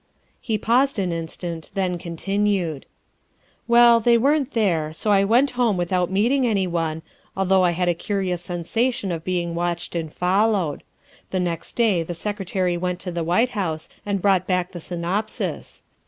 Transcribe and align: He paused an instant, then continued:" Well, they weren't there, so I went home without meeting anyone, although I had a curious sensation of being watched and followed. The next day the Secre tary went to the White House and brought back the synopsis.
He 0.41 0.57
paused 0.57 0.97
an 0.97 1.11
instant, 1.11 1.69
then 1.75 1.99
continued:" 1.99 2.87
Well, 3.67 3.99
they 3.99 4.17
weren't 4.17 4.53
there, 4.53 4.91
so 4.93 5.11
I 5.11 5.23
went 5.23 5.51
home 5.51 5.77
without 5.77 6.09
meeting 6.09 6.43
anyone, 6.47 7.03
although 7.37 7.63
I 7.63 7.69
had 7.77 7.87
a 7.87 7.93
curious 7.93 8.41
sensation 8.41 9.11
of 9.11 9.23
being 9.23 9.53
watched 9.53 9.93
and 9.93 10.11
followed. 10.11 10.81
The 11.29 11.39
next 11.39 11.73
day 11.75 12.01
the 12.01 12.13
Secre 12.13 12.47
tary 12.47 12.77
went 12.77 12.99
to 13.01 13.11
the 13.11 13.23
White 13.23 13.49
House 13.51 13.89
and 14.03 14.23
brought 14.23 14.47
back 14.47 14.71
the 14.71 14.79
synopsis. 14.79 15.83